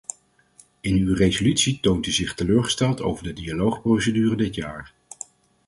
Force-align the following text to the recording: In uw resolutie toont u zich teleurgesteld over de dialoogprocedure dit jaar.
In 0.81 0.97
uw 0.97 1.15
resolutie 1.15 1.79
toont 1.79 2.05
u 2.07 2.11
zich 2.11 2.33
teleurgesteld 2.33 3.01
over 3.01 3.23
de 3.23 3.33
dialoogprocedure 3.33 4.35
dit 4.35 4.55
jaar. 4.55 4.93